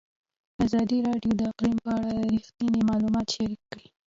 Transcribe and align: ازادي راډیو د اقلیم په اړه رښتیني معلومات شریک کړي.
ازادي 0.65 0.97
راډیو 1.07 1.31
د 1.39 1.41
اقلیم 1.51 1.77
په 1.85 1.91
اړه 1.97 2.13
رښتیني 2.33 2.81
معلومات 2.89 3.27
شریک 3.35 3.61
کړي. 3.71 3.87